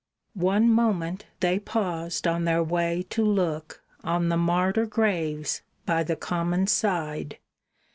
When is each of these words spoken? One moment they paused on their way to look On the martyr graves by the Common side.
One 0.33 0.67
moment 0.73 1.27
they 1.41 1.59
paused 1.59 2.25
on 2.25 2.43
their 2.45 2.63
way 2.63 3.03
to 3.11 3.23
look 3.23 3.83
On 4.03 4.29
the 4.29 4.35
martyr 4.35 4.87
graves 4.87 5.61
by 5.85 6.01
the 6.01 6.15
Common 6.15 6.65
side. 6.65 7.37